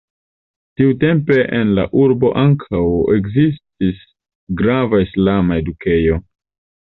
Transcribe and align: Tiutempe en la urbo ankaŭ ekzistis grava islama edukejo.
Tiutempe 0.79 1.35
en 1.57 1.73
la 1.79 1.83
urbo 2.03 2.31
ankaŭ 2.45 2.81
ekzistis 3.17 4.01
grava 4.63 5.03
islama 5.05 5.61
edukejo. 5.65 6.19